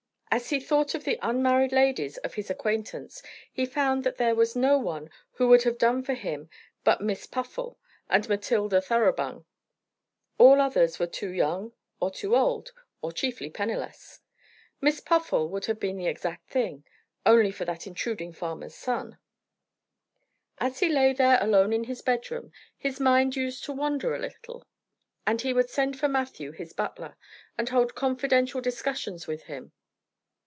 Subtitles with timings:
[0.33, 4.55] As he thought of the unmarried ladies of his acquaintance, he found that there was
[4.55, 6.49] no one who would have done for him
[6.85, 7.77] but Miss Puffle
[8.09, 9.43] and Matilda Thoroughbung.
[10.37, 14.21] All others were too young or too old, or chiefly penniless.
[14.79, 16.85] Miss Puffle would have been the exact thing
[17.25, 19.17] only for that intruding farmer's son.
[20.59, 24.65] As he lay there alone in his bedroom his mind used to wander a little,
[25.27, 27.17] and he would send for Matthew, his butler,
[27.57, 29.73] and hold confidential discussions with him.